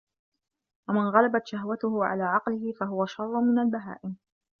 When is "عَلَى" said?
2.05-2.23